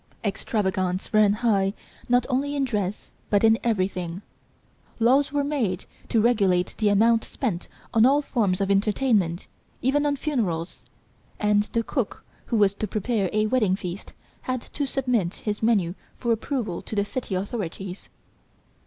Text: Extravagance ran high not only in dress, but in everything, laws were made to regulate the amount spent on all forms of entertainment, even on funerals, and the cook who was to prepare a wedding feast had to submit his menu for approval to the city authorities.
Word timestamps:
Extravagance 0.23 1.13
ran 1.13 1.31
high 1.31 1.75
not 2.09 2.25
only 2.27 2.55
in 2.55 2.63
dress, 2.65 3.11
but 3.29 3.43
in 3.43 3.59
everything, 3.63 4.23
laws 4.99 5.31
were 5.31 5.43
made 5.43 5.85
to 6.09 6.19
regulate 6.19 6.73
the 6.79 6.89
amount 6.89 7.23
spent 7.23 7.67
on 7.93 8.03
all 8.03 8.23
forms 8.23 8.59
of 8.59 8.71
entertainment, 8.71 9.47
even 9.83 10.07
on 10.07 10.15
funerals, 10.15 10.85
and 11.39 11.61
the 11.73 11.83
cook 11.83 12.25
who 12.47 12.57
was 12.57 12.73
to 12.73 12.87
prepare 12.87 13.29
a 13.31 13.45
wedding 13.45 13.75
feast 13.75 14.13
had 14.41 14.61
to 14.73 14.87
submit 14.87 15.35
his 15.35 15.61
menu 15.61 15.93
for 16.17 16.31
approval 16.31 16.81
to 16.81 16.95
the 16.95 17.05
city 17.05 17.35
authorities. 17.35 18.09